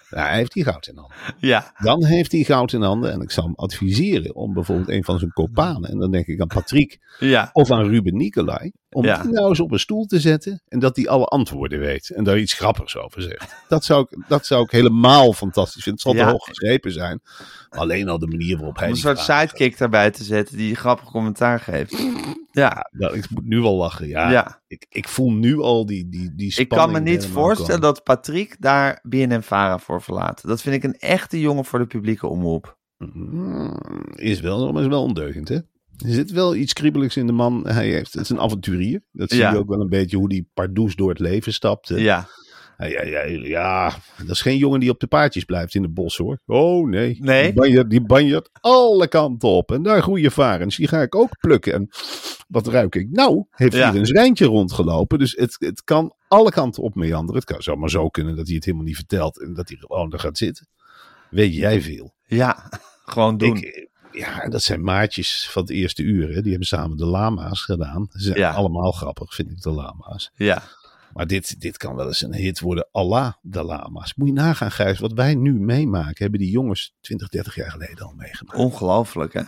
[0.09, 1.17] ja, hij heeft hij goud in handen.
[1.37, 3.11] Ja, Dan heeft hij goud in handen.
[3.11, 5.89] En ik zou hem adviseren om bijvoorbeeld een van zijn kopanen.
[5.89, 8.71] En dan denk ik aan Patrick ja, of aan Ruben Nicolai.
[8.91, 9.21] Om Ja.
[9.21, 10.61] die nou eens op een stoel te zetten.
[10.67, 12.09] En dat hij alle antwoorden weet.
[12.09, 13.55] En daar iets grappigs over zegt.
[13.67, 16.01] Dat zou ik, dat zou ik helemaal fantastisch vinden.
[16.03, 16.25] Het zal Ja.
[16.25, 17.21] te hoog geschrepen zijn.
[17.69, 20.75] Alleen al de manier waarop hij om een die soort sidekick daarbij te zetten die
[20.75, 21.95] grappig commentaar geeft.
[22.51, 24.07] Ja, ik moet nu al lachen.
[24.07, 24.61] Ja, Ja.
[24.67, 26.91] Ik, ik voel nu al die, die, die ik spanning.
[26.93, 27.93] kan me niet voorstellen komen.
[27.93, 30.47] dat Patrick daar BNN-Vara voor verlaat.
[30.47, 32.77] Dat vind ik een echte jongen voor de publieke omroep.
[32.97, 33.77] Mm,
[34.15, 35.55] Is wel, maar is wel ondeugend, hè?
[35.55, 37.67] Er zit wel iets kriebeligs in de man.
[37.67, 39.01] Hij heeft, het is een avonturier.
[39.11, 39.51] Dat zie Ja.
[39.51, 41.87] je ook wel een beetje hoe die pardoes door het leven stapt.
[41.87, 42.27] Ja,
[42.87, 46.17] Ja, ja, ja, dat is geen jongen die op de paardjes blijft in het bos
[46.17, 46.39] hoor.
[46.45, 47.17] Oh nee.
[47.21, 47.43] Nee?
[47.43, 49.71] Die banjert, die banjert alle kanten op.
[49.71, 50.75] En daar groeien varens.
[50.75, 51.73] Die ga ik ook plukken.
[51.73, 51.89] En
[52.47, 53.07] wat ruik ik?
[53.11, 53.91] Nou, heeft Ja.
[53.91, 55.19] hier een zwijntje rondgelopen.
[55.19, 57.35] Dus het, het kan alle kanten op meanderen.
[57.41, 59.41] Het kan zomaar zo kunnen dat hij het helemaal niet vertelt.
[59.41, 60.67] En dat hij gewoon er gaat zitten.
[61.29, 62.13] Weet jij veel.
[62.25, 62.69] ja.
[63.05, 63.57] Gewoon doen.
[63.57, 66.27] Ik, ja, dat zijn maatjes van het eerste uur.
[66.33, 66.41] Hè.
[66.41, 68.07] Die hebben samen de lama's gedaan.
[68.11, 68.51] Ze zijn Ja.
[68.51, 70.31] allemaal grappig, vind ik, de lama's.
[70.35, 70.63] Ja.
[71.13, 72.87] Maar dit, dit kan wel eens een hit worden.
[72.91, 74.15] Allah de lama's.
[74.15, 74.99] Moet je nagaan, Gijs.
[74.99, 78.59] Wat wij nu meemaken, hebben die jongens 20, 30 jaar geleden al meegemaakt.
[78.59, 79.41] Ongelooflijk, hè?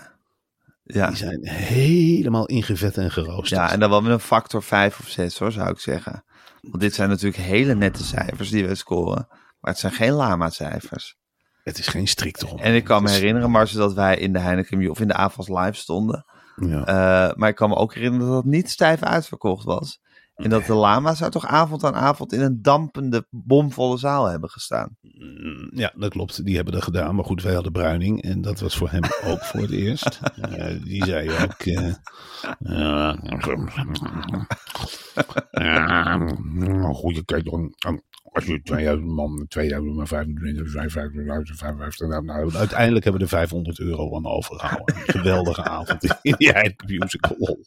[0.83, 1.07] Ja.
[1.07, 3.61] Die zijn helemaal ingevet en geroosterd.
[3.61, 6.23] Ja, en dan wel met een factor 5 of 6 hoor, zou ik zeggen.
[6.61, 9.27] Want dit zijn natuurlijk hele nette cijfers die we scoren.
[9.29, 11.15] Maar het zijn geen lama-cijfers.
[11.63, 12.61] Het is geen strikte hond.
[12.61, 15.47] En ik kan me herinneren, Marcel, dat wij in de Heineken of in de AFAS
[15.47, 16.25] live stonden.
[16.55, 16.85] Ja.
[16.85, 19.99] Eh, maar ik kan me ook herinneren dat het niet stijf uitverkocht was.
[20.35, 24.49] En dat de lama's daar toch avond aan avond in een dampende, bomvolle zaal hebben
[24.49, 24.97] gestaan.
[25.01, 26.45] Mm, Ja, dat klopt.
[26.45, 27.15] Die hebben dat gedaan.
[27.15, 28.21] Maar goed, wij hadden Bruining.
[28.21, 30.19] En dat was voor hem ook voor het eerst.
[30.41, 31.59] Eh, die zei ook...
[31.59, 31.93] eh,
[32.59, 33.17] ja,
[35.51, 36.17] ja,
[36.53, 37.73] nou, goeie kijk dan.
[38.31, 40.71] Als je 2000 man, 2025,
[41.57, 44.95] 55, nou, nou, uiteindelijk hebben we er 500 euro aan overgehouden.
[44.95, 47.57] Geweldige avond in die Musical.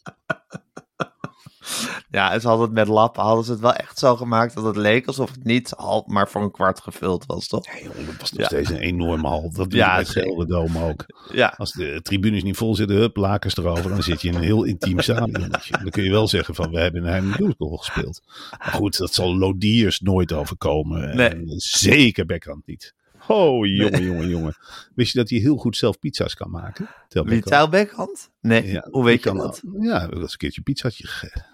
[2.09, 4.63] Ja, en ze hadden het met lappen, hadden ze het wel echt zo gemaakt dat
[4.65, 7.73] het leek alsof het niet half, maar voor een kwart gevuld was, toch?
[7.73, 8.45] Nee, joh, dat was nog Ja.
[8.45, 9.51] steeds een enorme hal.
[9.53, 10.21] Dat doe Ja, zeker.
[10.21, 11.05] Gelderdoom ook.
[11.31, 13.89] Ja, Als de tribunes niet vol zitten, hup, lakens erover.
[13.89, 15.77] Dan zit je in een heel intiem stadionnetje.
[15.81, 18.21] Dan kun je wel zeggen van, we hebben in Heim Musical gespeeld.
[18.59, 21.15] Maar goed, dat zal Lodiers nooit overkomen.
[21.15, 21.29] Nee.
[21.29, 22.93] En zeker Beckhand niet.
[23.27, 24.55] Oh, jongen, jongen, jongen.
[24.95, 26.87] Wist je dat hij heel goed zelf pizza's kan maken?
[27.07, 27.71] Tel wie Beckhand.
[27.71, 28.29] Tijlbeckhand?
[28.41, 29.61] Nee, Ja, hoe weet je dat?
[29.79, 31.45] Ja, hebben eens een keertje pizzaatje gegeten.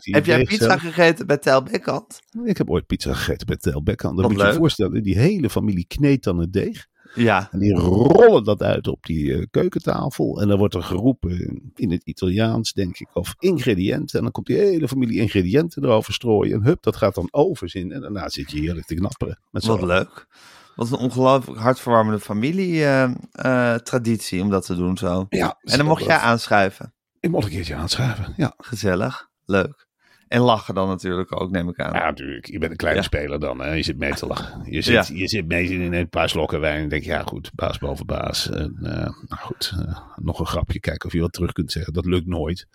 [0.00, 0.80] Heb jij pizza zelf.
[0.80, 2.20] gegeten bij Tijlbeckhand?
[2.44, 3.82] Ik heb ooit pizza gegeten bij Tel.
[3.82, 6.90] Dan Wat moet je je voorstellen, die hele familie kneedt dan het deeg.
[7.14, 10.40] Ja, En die rollen dat uit op die eh, keukentafel.
[10.40, 14.16] En dan wordt er geroepen in het Italiaans, denk ik, of ingrediënten.
[14.16, 16.54] En dan komt die hele familie ingrediënten erover strooien.
[16.54, 17.92] En hup, dat gaat dan overzin.
[17.92, 19.38] En daarna zit je heerlijk te knapperen.
[19.50, 20.26] Met wat leuk.
[20.76, 25.26] Wat een ongelooflijk hartverwarmende familie-traditie om dat te doen zo.
[25.28, 26.22] Ja, En dan mocht jij aan.
[26.30, 26.94] aanschuiven.
[27.20, 28.34] Ik mocht een keertje aanschrijven.
[28.36, 28.52] Ja.
[28.56, 29.86] Gezellig, leuk.
[30.32, 31.92] En lachen dan natuurlijk ook, neem ik aan.
[31.92, 32.46] ja, natuurlijk.
[32.46, 33.06] Je bent een kleine Ja.
[33.06, 33.60] speler dan.
[33.60, 33.72] Hè.
[33.72, 34.60] Je zit mee te lachen.
[34.72, 35.14] Je zit, Ja.
[35.14, 36.82] je zit mee in een paar slokken wijn.
[36.82, 38.50] En denk je, ja goed, baas boven baas.
[38.50, 40.80] En, eh, nou goed, eh, nog een grapje.
[40.80, 41.92] Kijken of je wat terug kunt zeggen.
[41.92, 42.66] Dat lukt nooit.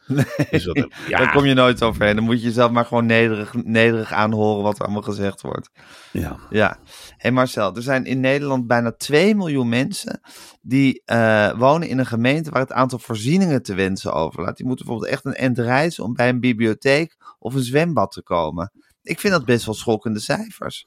[0.50, 0.76] Dus dat,
[1.10, 2.16] ja, Daar kom je nooit overheen.
[2.16, 5.70] Dan moet je jezelf maar gewoon nederig, nederig aanhoren wat er allemaal gezegd wordt.
[6.12, 6.38] ja.
[6.50, 6.78] Ja.
[7.18, 10.20] Hé Marcel, er zijn in Nederland bijna 2 miljoen mensen
[10.62, 14.58] die eh, wonen in een gemeente waar het aantal voorzieningen te wensen overlaat.
[14.58, 17.16] Die moeten bijvoorbeeld echt een end reizen om bij een bibliotheek
[17.48, 18.72] of een zwembad te komen.
[19.02, 20.86] Ik vind dat best wel schokkende cijfers.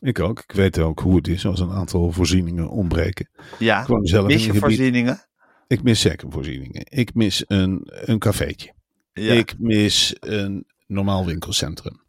[0.00, 0.38] Ik ook.
[0.40, 3.30] Ik weet ook hoe het is als een aantal voorzieningen ontbreken.
[3.58, 5.26] Ja, zelf mis je voorzieningen?
[5.66, 6.82] Ik mis zeker voorzieningen.
[6.88, 8.72] Ik mis een, een cafeetje.
[9.12, 9.32] Ja.
[9.32, 12.02] Ik mis een normaal winkelcentrum.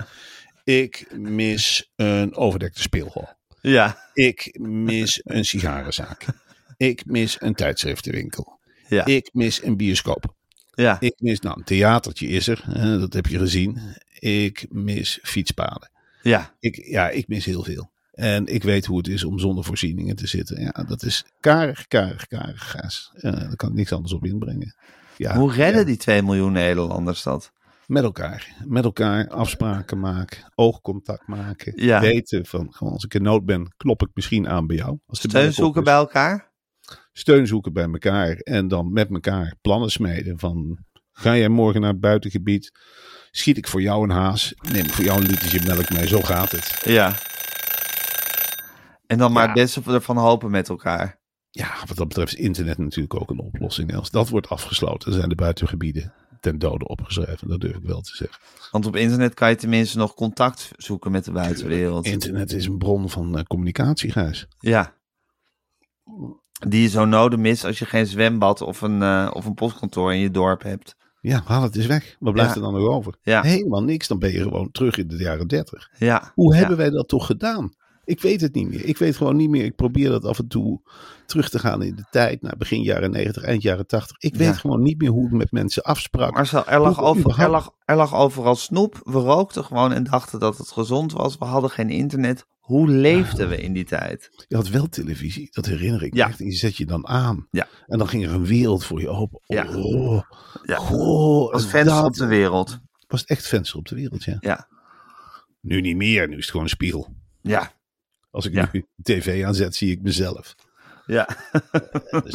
[0.63, 3.29] Ik mis een overdekte speelhal.
[3.61, 6.25] ja, Ik mis een sigarenzaak.
[6.77, 8.59] Ik mis een tijdschriftenwinkel.
[8.87, 10.35] ja, Ik mis een bioscoop.
[10.71, 10.97] Ja.
[10.99, 12.63] Ik mis, nou, een theatertje is er.
[12.65, 13.79] hè, dat heb je gezien.
[14.19, 15.89] Ik mis fietspaden.
[16.23, 16.53] ja.
[16.60, 17.89] Ik, ja, ik mis heel veel.
[18.12, 20.62] En ik weet hoe het is om zonder voorzieningen te zitten.
[20.62, 23.12] Ja, dat is karig, karig, karig gaas.
[23.15, 24.75] Eh, daar kan ik niks anders op inbrengen.
[25.17, 27.51] Ja, Hoe redden ja, die 2 miljoen Nederlanders dat?
[27.88, 28.55] Met elkaar.
[28.65, 30.51] Met elkaar afspraken maken.
[30.55, 31.73] Oogcontact maken.
[31.75, 31.99] Ja.
[31.99, 34.97] Weten van, gewoon als ik in nood ben, klop ik misschien aan bij jou.
[35.07, 36.50] Als Steun zoeken bij elkaar?
[37.13, 38.36] Steun zoeken bij elkaar.
[38.36, 40.78] En dan met elkaar plannen smeden van...
[41.12, 42.71] Ga jij morgen naar het buitengebied?
[43.32, 44.54] Schiet ik voor jou een haas?
[44.71, 46.08] Neem ik voor jou een literje melk mee?
[46.08, 46.82] Zo gaat het.
[46.84, 47.13] Ja.
[49.08, 49.54] En dan maar Ja.
[49.54, 51.19] beste ervan hopen met elkaar.
[51.50, 53.95] Ja, wat dat betreft is internet natuurlijk ook een oplossing.
[53.95, 57.47] Als dat wordt afgesloten, zijn de buitengebieden ten dode opgeschreven.
[57.47, 58.41] Dat durf ik wel te zeggen.
[58.71, 62.06] Want op internet kan je tenminste nog contact zoeken met de buitenwereld.
[62.06, 64.47] Internet is een bron van eh, communicatie, Gijs.
[64.60, 64.95] Ja.
[66.67, 70.13] Die je zo nodig mist als je geen zwembad of een, eh, of een postkantoor
[70.13, 70.95] in je dorp hebt.
[71.21, 72.15] Ja, haal het eens weg.
[72.19, 72.56] Wat blijft Ja.
[72.56, 73.15] er dan nog over?
[73.21, 73.41] Ja.
[73.41, 74.08] Helemaal niks.
[74.08, 75.89] Dan ben je gewoon terug in de jaren dertig.
[75.97, 76.32] Ja.
[76.34, 77.74] Hoe hebben wij dat toch gedaan?
[78.04, 78.86] Ik weet het niet meer.
[78.86, 79.63] Ik weet gewoon niet meer.
[79.65, 80.82] Ik probeer dat af en toe
[81.26, 82.41] terug te gaan in de tijd.
[82.41, 84.17] Naar begin jaren 90, eind jaren 80.
[84.17, 86.34] Ik weet gewoon niet meer hoe ik met mensen afsprak.
[86.34, 89.00] Marcel, er over, er, lag, er lag overal snoep.
[89.04, 91.38] We rookten gewoon en dachten dat het gezond was.
[91.38, 92.45] We hadden geen internet.
[92.71, 94.45] Hoe leefden we in die tijd?
[94.47, 96.27] Je had wel televisie, dat herinner ik Ja.
[96.27, 96.39] echt.
[96.39, 97.47] En die zet je dan aan.
[97.51, 97.67] Ja.
[97.88, 99.39] En dan ging er een wereld voor je open.
[99.45, 99.75] Ja.
[99.77, 100.21] Oh,
[100.63, 100.75] Ja.
[100.75, 102.79] goh, Als en venster dat op de wereld.
[103.07, 104.38] was echt venster op de wereld, ja.
[104.39, 104.67] Ja,
[105.62, 107.15] Nu niet meer, nu is het gewoon een spiegel.
[107.41, 107.71] ja,
[108.29, 108.69] Als ik Ja.
[108.71, 110.55] nu tv aanzet, zie ik mezelf.
[111.05, 111.27] ja.
[112.10, 112.34] Dat is,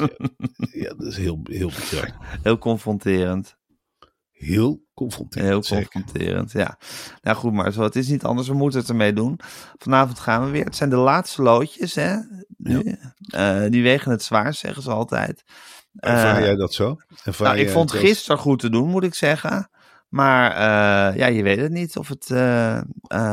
[0.72, 2.14] ja, dat is heel, heel bizar.
[2.42, 3.56] Heel confronterend.
[4.36, 5.48] Heel confronterend.
[5.48, 5.88] Heel zeker.
[5.88, 6.78] confronterend, ja.
[7.22, 8.48] Nou goed, maar zo, het is niet anders.
[8.48, 9.40] We moeten het ermee doen.
[9.78, 10.64] Vanavond gaan we weer.
[10.64, 12.16] Het zijn de laatste loodjes, hè.
[12.56, 12.98] Nu.
[13.26, 15.42] Eh, die wegen het zwaar, zeggen ze altijd.
[15.94, 16.96] Ervaar Eh, jij dat zo?
[17.24, 19.70] Ervaar Nou, ik vond het gisteren goed te doen, moet ik zeggen.
[20.08, 22.28] Maar eh, ja, je weet het niet of het,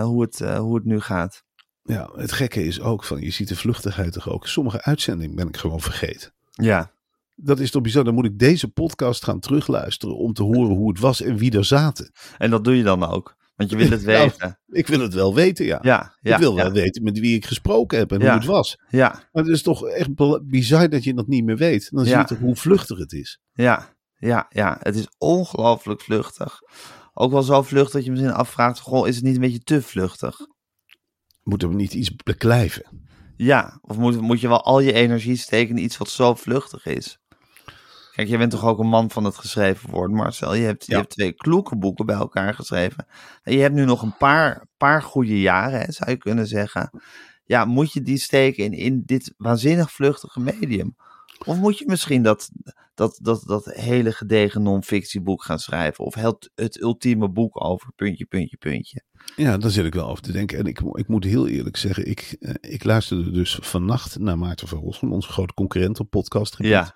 [0.01, 1.43] hoe, het, hoe het nu gaat.
[1.83, 4.47] Ja, het gekke is ook van, je ziet de vluchtigheid toch ook.
[4.47, 6.33] Sommige uitzendingen ben ik gewoon vergeten.
[6.51, 6.92] Ja,
[7.35, 8.03] Dat is toch bizar.
[8.03, 11.57] Dan moet ik deze podcast gaan terugluisteren om te horen hoe het was en wie
[11.57, 12.11] er zaten.
[12.37, 13.35] en dat doe je dan ook.
[13.55, 14.59] Want je wil het Nou, weten.
[14.67, 15.79] Ik wil het wel weten, ja.
[15.81, 18.45] Ja, ja, ik wil ja, wel weten met wie ik gesproken heb en hoe het
[18.45, 18.77] was.
[18.89, 20.09] ja, Maar het is toch echt
[20.43, 21.89] bizar dat je dat niet meer weet.
[21.91, 23.39] Dan zie je toch hoe vluchtig het is.
[23.53, 24.77] ja, ja, ja.
[24.79, 26.59] Het is ongelooflijk vluchtig.
[27.13, 29.81] Ook wel zo vluchtig dat je misschien afvraagt, goh, is het niet een beetje te
[29.81, 30.37] vluchtig?
[31.43, 32.85] Moeten we niet iets beklijven?
[33.35, 36.85] Ja, of moet, moet je wel al je energie steken in iets wat zo vluchtig
[36.85, 37.19] is?
[38.15, 40.53] Kijk, jij bent toch ook een man van het geschreven woord, Marcel.
[40.53, 43.05] Je hebt, je hebt twee kloeke boeken bij elkaar geschreven.
[43.43, 47.01] En je hebt nu nog een paar, paar goede jaren, hè, zou je kunnen zeggen.
[47.43, 50.95] Ja, moet je die steken in, in dit waanzinnig vluchtige medium?
[51.45, 52.49] Of moet je misschien dat,
[52.93, 56.05] dat, dat, dat hele gedegen non-fictieboek gaan schrijven?
[56.05, 59.03] Of het, het ultieme boek over puntje, puntje, puntje?
[59.35, 60.57] Ja, daar zit ik wel over te denken.
[60.57, 64.67] En ik, ik moet heel eerlijk zeggen, ik, eh, ik luisterde dus vannacht naar Maarten
[64.67, 66.55] van Rossum, onze grote concurrent op podcast.
[66.57, 66.95] Ja,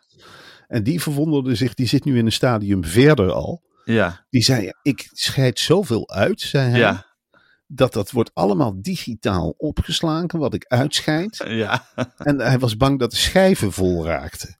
[0.68, 3.62] En die verwonderde zich, die zit nu in een stadium verder al.
[3.86, 7.06] ja, Die zei, ik scheid zoveel uit, zei hij, ja,
[7.68, 11.44] dat dat wordt allemaal digitaal opgeslagen, wat ik uitscheid.
[11.48, 11.88] ja.
[12.18, 14.58] En hij was bang dat de schijven vol raakten.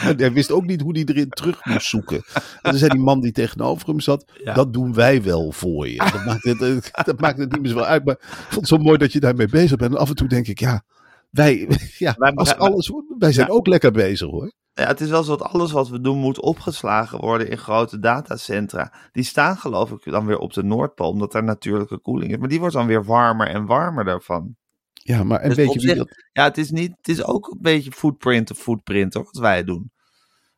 [0.00, 2.16] En hij wist ook niet hoe hij erin terug moest zoeken.
[2.34, 4.54] En dan zei die man die tegenover hem zat, Ja.
[4.54, 5.96] dat doen wij wel voor je.
[5.96, 8.04] Dat maakt, het, dat maakt het niet meer zo uit.
[8.04, 9.92] Maar ik vond het zo mooi dat je daarmee bezig bent.
[9.92, 10.84] En af en toe denk ik, ja,
[11.34, 11.68] wij,
[11.98, 13.52] ja Wij- als alles, wij zijn Ja.
[13.52, 14.52] ook lekker bezig hoor.
[14.72, 17.98] Ja, het is wel zo dat alles wat we doen moet opgeslagen worden in grote
[17.98, 18.92] datacentra.
[19.12, 22.38] Die staan geloof ik dan weer op de Noordpool, omdat daar natuurlijke koeling is.
[22.38, 24.56] Maar die wordt dan weer warmer en warmer daarvan.
[24.92, 26.08] Ja, maar en Dus weet op je wie zich- dat...
[26.32, 29.64] Ja, het is, niet, het is ook een beetje footprint of footprint hoor, wat wij
[29.64, 29.92] doen.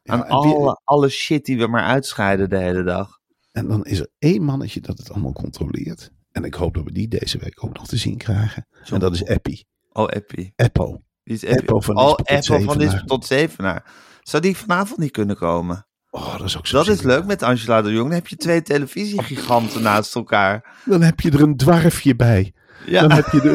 [0.04, 3.18] Aan Ja, en wie- alle, alle shit die we maar uitscheiden de hele dag.
[3.52, 6.10] En dan is er één mannetje dat het allemaal controleert.
[6.32, 8.66] En ik hoop dat we die deze week ook nog te zien krijgen.
[8.82, 8.94] Zo.
[8.94, 9.66] En dat is Eppie.
[9.96, 10.52] Oh, Eppie.
[10.56, 11.02] Eppo.
[11.24, 12.76] Die is Eppo van oh, Eppo van.
[12.76, 13.84] Lisbeth tot Zevenaar.
[14.22, 15.86] Zou die vanavond niet kunnen komen?
[16.10, 18.04] Oh, dat is ook zo Dat is leuk met Angela de Jong.
[18.04, 20.76] Dan heb je twee televisiegiganten naast elkaar.
[20.84, 22.52] Dan heb je er een dwarfje bij.
[22.86, 23.50] Ja, Dan heb je, de,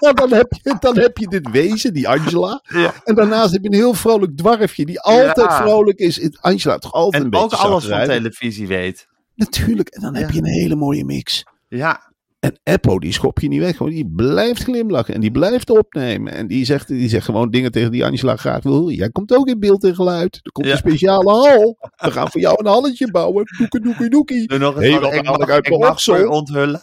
[0.14, 2.62] dan, heb je, dan heb je dit wezen, die Angela.
[2.62, 2.94] Ja.
[3.04, 5.56] En daarnaast heb je een heel vrolijk dwarfje die altijd Ja.
[5.56, 6.38] vrolijk is.
[6.40, 9.06] Angela toch altijd en een ook beetje alles van televisie weet.
[9.34, 9.88] Natuurlijk.
[9.88, 11.44] En dan heb je een hele mooie mix.
[11.68, 13.76] Ja, En Eppo, die schop je niet weg.
[13.76, 16.32] Gewoon, die blijft glimlachen en die blijft opnemen.
[16.32, 18.90] En die zegt, die zegt gewoon dingen tegen die Angela graag wil.
[18.90, 20.40] Jij komt ook in beeld en geluid.
[20.42, 20.72] Er komt Ja.
[20.72, 21.76] een speciale hal.
[21.96, 23.44] We gaan voor jou een halletje bouwen.
[23.58, 24.46] Doekie, doekie, doekie.
[24.48, 25.12] doe nog eens Hey, wat.
[25.14, 26.80] ik mag, uit ik mag onthullen.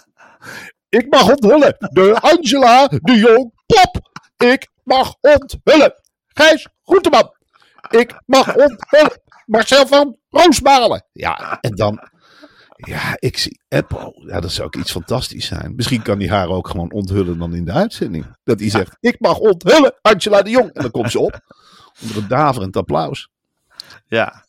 [0.89, 1.75] Ik mag onthullen.
[1.79, 4.11] De Angela de Jong Pop.
[4.49, 5.93] Ik mag onthullen.
[6.27, 7.33] Gijs Groenteman.
[7.89, 9.21] Ik mag onthullen.
[9.45, 11.05] Marcel van Roosmalen.
[11.11, 11.99] Ja, en dan...
[12.75, 14.23] Ja, ik zie Apple.
[14.27, 15.73] Ja, dat zou ook iets fantastisch zijn.
[15.75, 18.25] Misschien kan hij haar ook gewoon onthullen dan in de uitzending.
[18.43, 20.71] Dat hij zegt, ik mag onthullen, Angela de Jong.
[20.71, 21.39] En dan komt ze op.
[22.01, 23.29] Onder een daverend applaus.
[24.07, 24.45] Ja.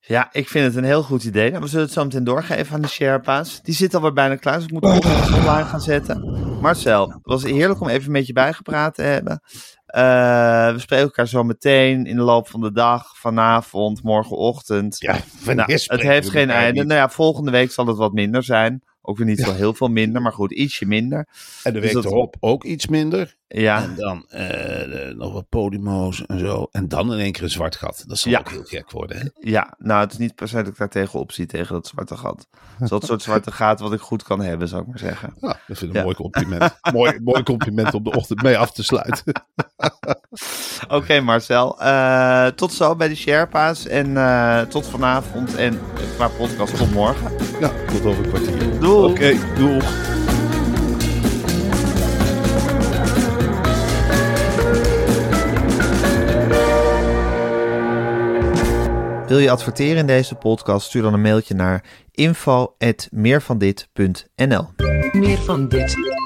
[0.00, 1.50] Ja, ik vind het een heel goed idee.
[1.50, 3.62] Nou, we zullen het zo meteen doorgeven aan de Sherpa's.
[3.62, 6.44] Die zit alweer bijna klaar, dus ik moet nog online gaan zetten.
[6.60, 9.40] Marcel, het was heerlijk om even met je bijgepraat te hebben.
[9.86, 14.96] Eh, we spreken elkaar zo meteen in de loop van de dag, vanavond, morgenochtend.
[14.98, 15.18] Ja,
[15.54, 16.84] Nou, het heeft geen einde.
[16.84, 18.82] Nou ja, volgende week zal het wat minder zijn.
[19.08, 21.28] Ook weer niet zo heel veel minder, maar goed, ietsje minder.
[21.62, 23.36] En de Dus week dat- erop ook iets minder.
[23.48, 26.68] Ja, En dan eh, nog wat Podimo's en zo.
[26.70, 28.04] En dan in één keer een zwart gat.
[28.06, 28.38] Dat zal Ja.
[28.38, 29.16] ook heel gek worden.
[29.18, 29.24] Hè?
[29.50, 32.16] ja, nou, het is niet per se dat ik daar tegenop zie, tegen dat zwarte
[32.16, 32.48] gat.
[32.78, 35.34] Dat soort zwarte gaat wat ik goed kan hebben, zou ik maar zeggen.
[35.40, 36.02] Ja, dat vind ik een Ja.
[36.02, 36.78] mooi compliment.
[36.92, 39.24] mooi, mooi compliment om de ochtend mee af te sluiten.
[40.88, 45.80] Oké Marcel, Eh, tot zo bij de Sherpa's en eh, tot vanavond en
[46.16, 47.32] qua podcast tot morgen.
[47.60, 48.80] Ja, tot over een kwartier.
[48.80, 49.10] Doei.
[49.10, 49.84] Oké, doeg.
[59.26, 60.86] Wil je adverteren in deze podcast?
[60.86, 64.66] Stuur dan een mailtje naar info.meervandit.nl
[65.12, 66.25] Meer van dit.